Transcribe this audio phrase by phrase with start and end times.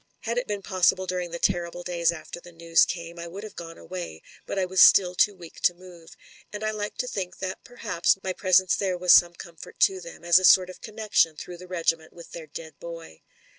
[0.21, 3.55] Had it been possible during the terrible days after the news came, I would have
[3.55, 6.17] gone away, but I was still too weak to move;
[6.51, 10.01] and I like to think that, per haps, my presence there was some comfort to
[10.01, 13.21] them, as a sort of connection through the regiment with their dead boy.